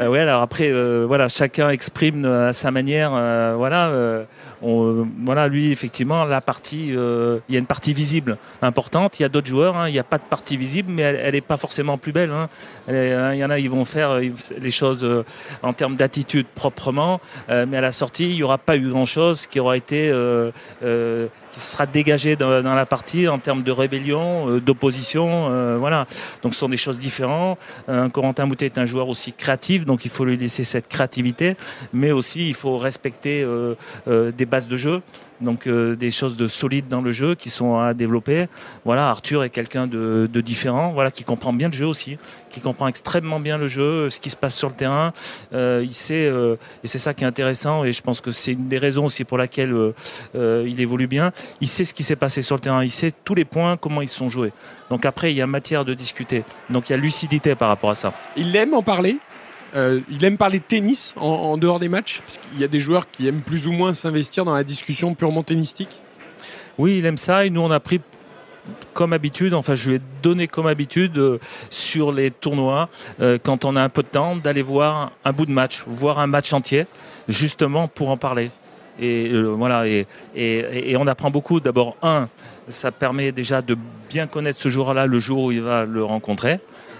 [0.00, 0.72] oui, alors après,
[1.04, 3.10] voilà, chacun exprime à sa manière.
[3.56, 4.26] voilà
[4.60, 9.18] voilà, lui, effectivement, la partie, euh, il y a une partie visible importante.
[9.18, 11.34] Il y a d'autres joueurs, hein, il n'y a pas de partie visible, mais elle
[11.34, 12.30] n'est pas forcément plus belle.
[12.30, 12.48] Hein.
[12.88, 15.24] Hein, il y en a, ils vont faire euh, les choses euh,
[15.62, 19.60] en termes d'attitude proprement, mais à la sortie, il n'y aura pas eu grand-chose qui
[19.60, 20.12] aura été
[21.52, 25.78] qui sera dégagé dans, la partie en termes de rébellion, d'opposition.
[25.78, 26.06] voilà.
[26.42, 27.58] Donc ce sont des choses différentes.
[28.12, 31.56] Corentin Moutet est un joueur aussi créatif, donc il faut lui laisser cette créativité,
[31.92, 33.46] mais aussi il faut respecter
[34.06, 35.02] des bases de jeu,
[35.40, 38.46] donc euh, des choses de solides dans le jeu qui sont à développer.
[38.84, 42.18] Voilà, Arthur est quelqu'un de, différent, voilà, qui comprend bien le jeu aussi,
[42.50, 45.12] qui comprend extrêmement bien le jeu, ce qui se passe sur le terrain.
[45.52, 48.52] Euh, il sait, euh, et c'est ça qui est intéressant, et je pense que c'est
[48.52, 49.74] une des raisons aussi pour laquelle
[50.34, 51.32] il évolue bien.
[51.60, 54.02] Il sait ce qui s'est passé sur le terrain, il sait tous les points, comment
[54.02, 54.52] ils sont joués.
[54.90, 56.44] Donc après, il y a matière de discuter.
[56.70, 58.12] Donc il y a lucidité par rapport à ça.
[58.36, 59.18] Il aime en parler?
[59.74, 62.80] Euh, il aime parler de tennis en, dehors des matchs parce qu'il y a des
[62.80, 65.98] joueurs qui aiment plus ou moins s'investir dans la discussion purement tennistique.
[66.78, 68.00] Oui, il aime ça et nous on a pris
[68.92, 71.38] comme habitude, enfin je lui ai donné comme habitude euh,
[71.70, 72.88] sur les tournois,
[73.20, 76.18] euh, quand on a un peu de temps, d'aller voir un bout de match, voir
[76.18, 76.86] un match entier,
[77.28, 78.50] justement pour en parler.
[79.00, 81.60] Et voilà, et, et, on apprend beaucoup.
[81.60, 82.28] D'abord, un,
[82.66, 83.76] ça permet déjà de
[84.08, 86.58] bien connaître ce joueur-là le jour où il va le rencontrer.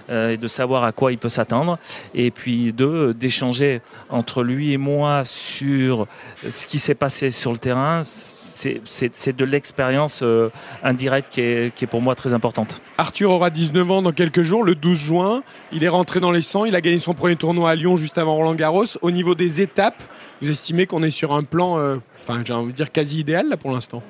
[0.09, 1.77] Euh, et de savoir à quoi il peut s'attendre.
[2.15, 6.07] Et puis deux, d'échanger entre lui et moi sur
[6.49, 8.01] ce qui s'est passé sur le terrain.
[8.03, 10.49] C'est de l'expérience euh,
[10.83, 12.81] indirecte qui est, qui est pour moi très importante.
[12.97, 15.43] Arthur aura 19 ans dans quelques jours, le 12 juin.
[15.71, 16.65] Il est rentré dans les 100.
[16.65, 18.85] Il a gagné son premier tournoi à Lyon juste avant Roland Garros.
[19.01, 20.01] Au niveau des étapes,
[20.41, 23.49] vous estimez qu'on est sur un plan, euh, enfin j'ai envie de dire quasi idéal
[23.49, 24.01] là pour l'instant?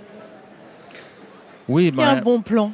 [1.68, 2.72] Oui, bah, un bon plan?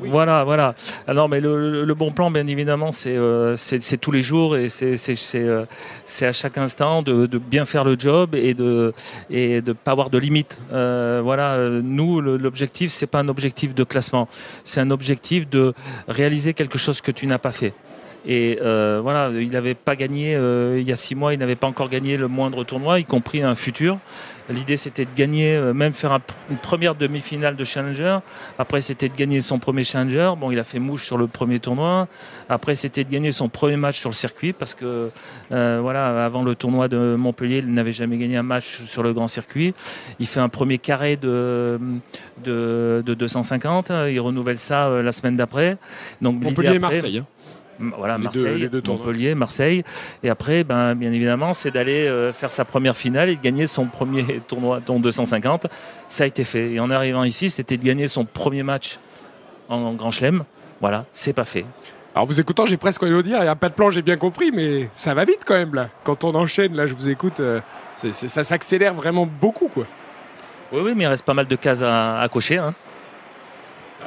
[0.00, 0.74] Voilà, voilà.
[1.06, 3.56] Alors, mais le, bon plan, bien évidemment, c'est euh,
[4.00, 4.96] tous les jours et c'est
[5.36, 5.64] euh,
[6.20, 8.92] à chaque instant de, bien faire le job et de
[9.30, 10.60] et de pas avoir de limites.
[10.72, 14.28] Euh, voilà, nous, l'objectif, c'est pas un objectif de classement,
[14.64, 15.74] c'est un objectif de
[16.08, 17.72] réaliser quelque chose que tu n'as pas fait.
[18.26, 21.88] Et voilà, il n'avait pas gagné, il y a six mois, il n'avait pas encore
[21.88, 23.98] gagné le moindre tournoi, y compris un futur.
[24.50, 26.18] L'idée, c'était de gagner, euh, même faire
[26.50, 28.18] une première demi-finale de Challenger.
[28.58, 30.32] Après, c'était de gagner son premier Challenger.
[30.38, 32.08] Bon, il a fait mouche sur le premier tournoi.
[32.50, 35.10] Après, c'était de gagner son premier match sur le circuit parce que,
[35.50, 39.14] euh, voilà, avant le tournoi de Montpellier, il n'avait jamais gagné un match sur le
[39.14, 39.72] grand circuit.
[40.18, 41.80] Il fait un premier carré de,
[42.44, 43.90] de, 250.
[44.10, 45.78] Il renouvelle ça euh, la semaine d'après.
[46.20, 47.18] Donc, Montpellier-Marseille.
[47.18, 47.26] Hein
[47.78, 49.82] voilà, Marseille, Montpellier, Marseille.
[50.22, 53.66] Et après, ben, bien évidemment, c'est d'aller euh, faire sa première finale et de gagner
[53.66, 55.66] son premier tournoi, dont 250.
[56.08, 56.72] Ça a été fait.
[56.72, 58.98] Et en arrivant ici, c'était de gagner son premier match
[59.68, 60.44] en Grand Chelem.
[60.80, 61.64] Voilà, c'est pas fait.
[62.14, 64.02] Alors vous écoutant, j'ai presque envie de dire, il n'y a pas de plan, j'ai
[64.02, 65.88] bien compris, mais ça va vite quand même là.
[66.04, 67.60] Quand on enchaîne, là, je vous écoute, euh,
[67.94, 69.84] ça s'accélère vraiment beaucoup quoi.
[70.72, 72.58] Oui, oui, mais il reste pas mal de cases à, à cocher.
[72.58, 72.72] hein.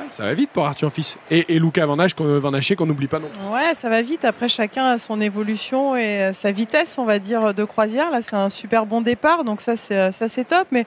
[0.10, 1.18] Ça va vite pour Arthur Fils.
[1.30, 3.28] Et, et Lucas Van qu'on n'oublie pas non.
[3.28, 3.54] plus.
[3.54, 4.26] Ouais, ça va vite.
[4.26, 8.12] Après, chacun a son évolution et euh, sa vitesse, on va dire, de croisière.
[8.12, 10.68] Là, c'est un super bon départ, donc ça, c'est euh, ça, c'est top.
[10.72, 10.86] Mais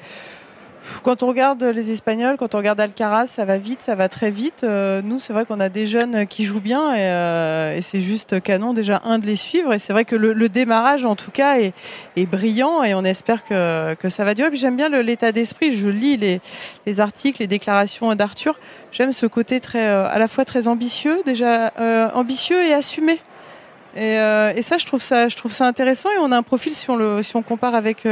[1.02, 4.30] quand on regarde les Espagnols, quand on regarde Alcaraz, ça va vite, ça va très
[4.30, 4.62] vite.
[4.64, 8.00] Euh, nous, c'est vrai qu'on a des jeunes qui jouent bien et, euh, et c'est
[8.00, 9.72] juste canon déjà un de les suivre.
[9.72, 11.72] Et c'est vrai que le, démarrage, en tout cas, est,
[12.26, 14.50] brillant et on espère que, ça va durer.
[14.54, 15.72] J'aime bien l'état d'esprit.
[15.72, 16.40] Je lis les,
[16.86, 18.58] les articles, les déclarations d'Arthur.
[18.92, 21.72] J'aime ce côté très, euh, à la fois très ambitieux, déjà
[22.14, 23.18] ambitieux et assumé.
[23.96, 26.10] Et, ça, je trouve ça, intéressant.
[26.10, 28.06] Et on a un profil, si on, compare avec,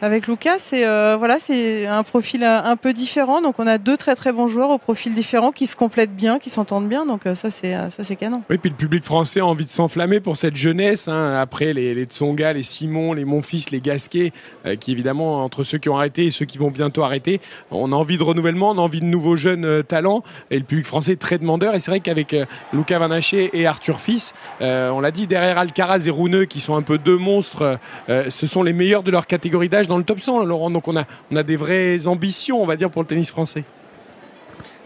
[0.00, 3.40] avec Lucas, c'est euh, voilà, c'est un profil un, un peu différent.
[3.40, 6.38] Donc on a deux très très bons joueurs au profil différent qui se complètent bien,
[6.38, 7.04] qui s'entendent bien.
[7.04, 8.42] Donc euh, ça, c'est euh, ça, c'est canon.
[8.48, 11.08] Oui, puis le public français a envie de s'enflammer pour cette jeunesse.
[11.08, 11.36] hein.
[11.36, 14.32] Après les, les Tsonga, les Simon, les Monfils, les Gasquet,
[14.66, 17.90] euh, qui évidemment, entre ceux qui ont arrêté et ceux qui vont bientôt arrêter, on
[17.92, 20.22] a envie de renouvellement, on a envie de nouveaux jeunes euh, talents.
[20.50, 21.74] Et le public français est très demandeur.
[21.74, 25.26] Et c'est vrai qu'avec euh, Lucas Van Haché et Arthur Fils, euh, on l'a dit,
[25.26, 29.02] derrière Alcaraz et Rouneux, qui sont un peu deux monstres, euh, ce sont les meilleurs
[29.02, 30.70] de leur catégorie d'âge dans le top 100, Laurent.
[30.70, 33.64] Donc on a, on a des vraies ambitions, on va dire, pour le tennis français.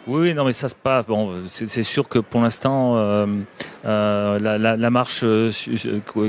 [0.09, 1.07] Oui, non, mais ça se passe.
[1.07, 3.27] Bon, c'est sûr que pour l'instant, euh,
[3.85, 5.53] euh, la, marche euh,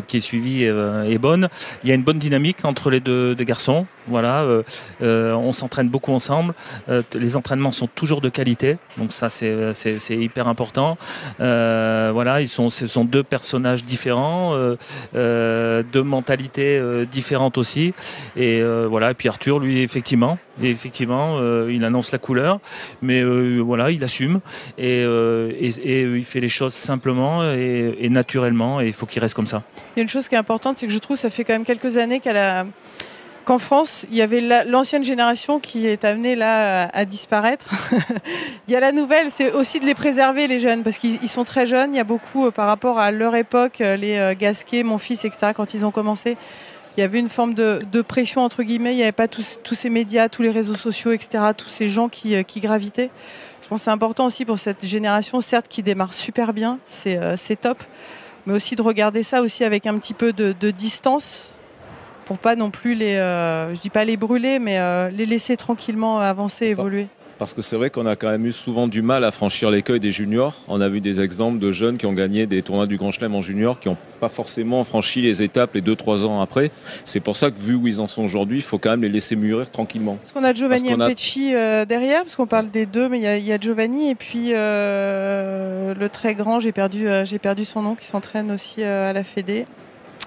[0.08, 1.50] qui est suivie est bonne.
[1.84, 3.88] Il y a une bonne dynamique entre les deux garçons.
[4.08, 4.64] Voilà, euh,
[5.02, 6.54] euh, on s'entraîne beaucoup ensemble.
[6.90, 10.98] Euh, les entraînements sont toujours de qualité, donc ça c'est hyper important.
[11.40, 14.56] Voilà, ils sont ce sont deux personnages différents,
[15.14, 17.94] deux mentalités différentes aussi.
[18.36, 22.60] Et voilà, puis Arthur, lui, effectivement, effectivement, il annonce la couleur
[23.02, 23.24] mais
[23.60, 24.40] voilà, il assume
[24.78, 29.48] et, et, il fait les choses simplement et, naturellement et il faut qu'il reste comme
[29.48, 29.64] ça.
[29.96, 31.54] Il y a une chose qui est importante, c'est que je trouve ça fait quand
[31.54, 32.66] même quelques années qu'à la-
[33.44, 37.68] qu'en France, il y avait la- l'ancienne génération qui est amenée là à, à disparaître.
[38.68, 41.30] il y a la nouvelle, c'est aussi de les préserver les jeunes parce qu'ils ils
[41.30, 41.94] sont très jeunes.
[41.94, 44.98] Il y a beaucoup euh, par rapport à leur époque, euh, les euh, Gasquet, mon
[44.98, 45.52] fils, etc.
[45.56, 46.38] Quand ils ont commencé,
[46.96, 48.94] il y avait une forme de, pression entre guillemets.
[48.94, 51.44] Il n'y avait pas tous, ces médias, tous les réseaux sociaux, etc.
[51.58, 53.10] Tous ces gens qui, euh, gravitaient.
[53.62, 57.18] Je pense que c'est important aussi pour cette génération, certes qui démarre super bien, c'est
[57.18, 57.82] euh, top,
[58.46, 61.53] mais aussi de regarder ça aussi avec un petit peu de distance
[62.26, 65.58] pour pas non plus les, euh, je dis pas les brûler, mais euh, les laisser
[65.58, 67.08] tranquillement avancer, évoluer.
[67.40, 70.00] Parce que c'est vrai qu'on a quand même eu souvent du mal à franchir l'écueil
[70.00, 70.54] des juniors.
[70.68, 73.34] On a vu des exemples de jeunes qui ont gagné des tournois du Grand Chelem
[73.36, 76.72] en junior, qui n'ont pas forcément franchi les étapes les 2-3 ans après.
[77.04, 79.10] C'est pour ça que vu où ils en sont aujourd'hui, il faut quand même les
[79.10, 80.18] laisser mûrir tranquillement.
[80.22, 80.96] Parce qu'on a Giovanni a-
[81.56, 84.10] euh, derrière, parce qu'on parle des deux, mais il y a- il y, a Giovanni
[84.12, 88.84] et puis euh, le très grand, j'ai perdu, j'ai perdu son nom, qui s'entraîne aussi
[88.84, 89.66] à la Fédé.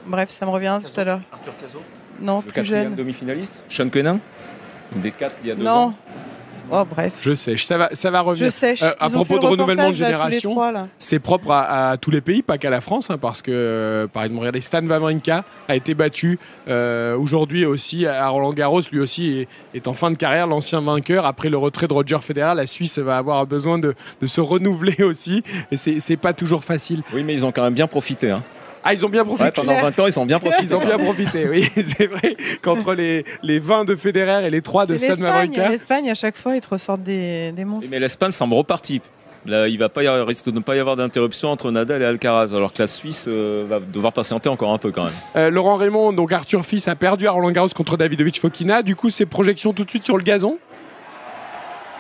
[0.07, 1.21] Bref, ça me revient tout à l'heure.
[1.33, 1.83] Arthur Cazot
[2.21, 2.95] Non, Le plus jeune.
[2.95, 4.21] demi-finaliste, Sean Kenin,
[4.95, 5.71] des quatre il y a deux Non.
[5.71, 5.95] ans.
[6.69, 7.13] Oh, bref.
[7.23, 8.47] Je sais, ça va, ça va revenir.
[8.47, 8.83] Je sèche.
[8.83, 10.57] Euh, à Ils propos de le renouvellement de génération.
[10.99, 14.09] C'est propre à, à tous les pays, pas qu'à la France, hein, parce que, euh,
[14.09, 18.99] par exemple, regardez, Stan Wawrinka a été battu euh, aujourd'hui aussi à Roland Garros, lui
[18.99, 21.25] aussi est, est en fin de carrière, l'ancien vainqueur.
[21.25, 25.03] Après le retrait de Roger Federer, la Suisse va avoir besoin de, de se renouveler
[25.05, 27.03] aussi, et c'est c'est pas toujours facile.
[27.15, 28.33] Oui, mais ils ont quand même bien profité.
[28.33, 28.43] hein.
[28.87, 29.51] Ah, ils ont bien Ouais, profité.
[29.51, 30.63] pendant 20 ans, ils ont bien profité.
[30.65, 34.63] Ils ont bien profité, oui, c'est vrai qu'entre les, les 20 de Federer et les
[34.63, 35.51] 3 de C'est Stan l'Espagne.
[35.51, 37.89] Wawrinka, L'Espagne, à chaque fois, ils te ressortent des, des monstres.
[37.91, 39.01] Mais l'Espagne semble reparti.
[39.45, 42.03] Là, il va pas y avoir, risque de ne pas y avoir d'interruption entre Nadal
[42.03, 45.13] et Alcaraz, alors que la Suisse euh, va devoir patienter encore un peu quand même.
[45.37, 48.83] Euh, Laurent Raymond, donc Arthur Fils a perdu à Roland Garros contre Davidovich Fokina.
[48.83, 50.59] Du coup, ses projections tout de suite sur le gazon?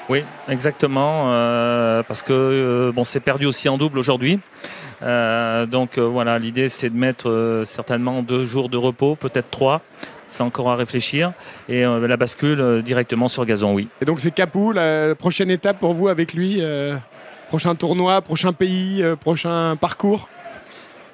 [0.08, 4.38] Oui, exactement, euh, parce que euh, bon, c'est perdu aussi en double aujourd'hui.
[5.02, 9.50] Euh, donc euh, voilà, l'idée c'est de mettre euh, certainement deux jours de repos, peut-être
[9.50, 9.82] trois.
[10.26, 11.32] C'est encore à réfléchir.
[11.68, 13.88] Et euh, la bascule euh, directement sur gazon, oui.
[14.00, 16.96] Et donc c'est Capou, la prochaine étape pour vous avec lui euh,
[17.48, 20.28] Prochain tournoi, prochain pays, prochain parcours?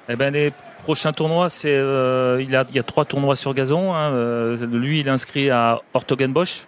[0.09, 0.51] Eh ben, les
[0.83, 3.93] prochains tournois, c'est il, a, il y a trois tournois sur gazon.
[3.93, 4.55] hein.
[4.71, 6.65] Lui, il est inscrit à Ortogenbosch.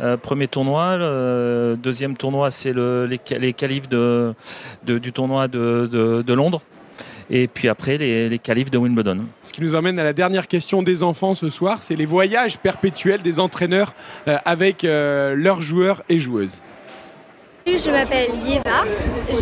[0.00, 0.96] Euh, premier tournoi,
[1.76, 4.32] deuxième tournoi, c'est le, les, les qualifs de,
[4.84, 6.62] de- du tournoi de, de- de Londres.
[7.30, 9.26] Et puis après, les, les qualifs de Wimbledon.
[9.42, 12.58] Ce qui nous emmène à la dernière question des enfants ce soir, c'est les voyages
[12.58, 13.92] perpétuels des entraîneurs
[14.28, 16.58] euh, avec euh, leurs joueurs et joueuses.
[17.66, 18.84] Je m'appelle Yeva,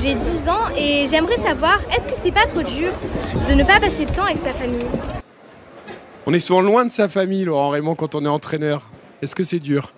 [0.03, 2.91] j'ai 10 ans et j'aimerais savoir, est-ce que c'est pas trop dur
[3.49, 4.85] de ne pas passer de temps avec sa famille?
[6.27, 8.91] On est souvent loin de sa famille, Laurent Raymond, quand on est entraîneur.
[9.23, 9.93] Est-ce que c'est dur?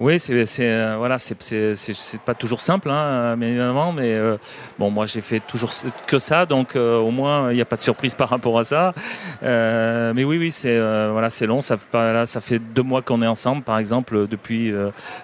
[0.00, 1.34] Oui, c'est euh, voilà, c'est
[2.24, 4.36] pas toujours simple, hein, évidemment, mais euh,
[4.78, 5.72] bon, moi j'ai fait toujours
[6.06, 8.64] que ça, donc euh, au moins il n'y a pas de surprise par rapport à
[8.64, 8.94] ça.
[9.42, 11.60] Euh, mais oui, oui, c'est euh, voilà, c'est long.
[11.60, 14.72] Ça là, ça fait deux mois qu'on est ensemble, par exemple, depuis.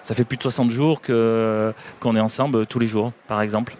[0.03, 3.77] ça fait plus de 60 jours que qu'on est ensemble tous les jours, par exemple.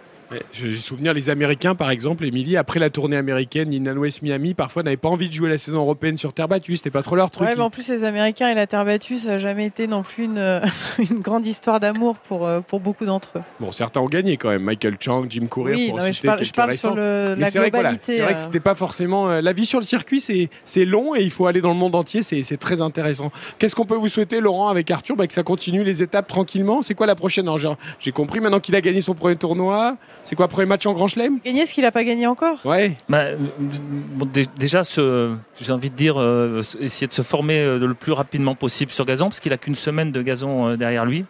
[0.52, 4.82] J'ai souvenir, les Américains, par exemple, Émilie, après la tournée américaine, Indian West Miami, parfois
[4.82, 6.76] n'avaient pas envie de jouer la saison européenne sur terre battue.
[6.76, 7.46] C'était pas trop leur truc.
[7.46, 10.02] Ouais, mais en plus, les Américains et la terre battue, ça n'a jamais été non
[10.02, 10.60] plus une,
[10.98, 13.42] une grande histoire d'amour pour, euh, pour beaucoup d'entre eux.
[13.60, 14.62] Bon, certains ont gagné quand même.
[14.62, 17.34] Michael Chang, Jim Courier, Oui, pour non, mais je citer parle, je parle sur le,
[17.38, 18.16] la c'est vrai que voilà, globalité.
[18.16, 20.84] c'est vrai que euh, c'était pas forcément euh, la vie sur le circuit, c'est c'est
[20.84, 23.30] long et il faut aller dans le monde entier, c'est c'est très intéressant.
[23.58, 26.82] Qu'est-ce qu'on peut vous souhaiter, Laurent, avec Arthur, Bah, que ça continue les étapes tranquillement?
[26.82, 27.48] C'est quoi la prochaine?
[27.48, 29.96] Alors, J'ai compris maintenant qu'il a gagné son premier tournoi.
[30.26, 32.96] C'est quoi premier match en Grand Chelem Gagner ce qu'il n'a pas gagné encore Ouais.
[33.08, 37.94] Bah, euh, bon, déjà, j'ai envie de dire, euh, essayer de se former euh, le
[37.94, 41.24] plus rapidement possible sur gazon, parce qu'il a qu'une semaine de gazon derrière lui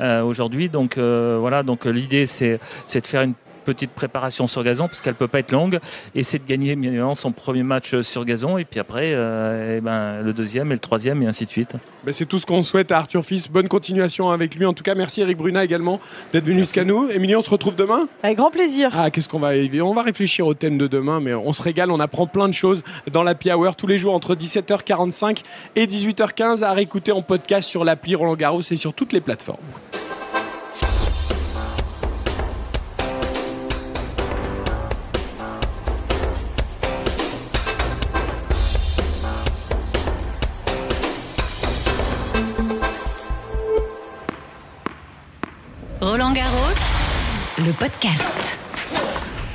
[0.00, 0.68] euh, aujourd'hui.
[0.68, 2.58] Donc euh, voilà, donc l'idée c'est
[2.92, 5.78] de faire une petite préparation sur gazon, parce qu'elle peut pas être longue,
[6.14, 9.80] et c'est de gagner évidemment son premier match sur gazon, et puis après, euh, eh
[9.80, 11.76] ben, le deuxième et le troisième, et ainsi de suite.
[12.04, 13.48] Bah, c'est tout ce qu'on souhaite à Arthur Fils.
[13.50, 14.66] Bonne continuation avec lui.
[14.66, 16.00] En tout cas, merci Eric Bruna également
[16.32, 17.10] d'être venu jusqu'à nous.
[17.10, 18.08] Émilie, on se retrouve demain?
[18.22, 18.90] Avec grand plaisir.
[18.94, 21.90] Ah, qu'est-ce qu'on va On va réfléchir au thème de demain, mais on se régale,
[21.90, 25.42] on apprend plein de choses dans l'Happy Hour tous les jours entre 17h45
[25.76, 29.58] et 18h15 à réécouter en podcast sur l'appli Roland Garros et sur toutes les plateformes.
[47.72, 48.58] Podcast.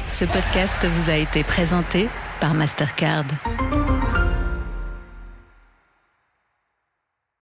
[0.08, 3.26] Ce podcast vous a été présenté par Mastercard.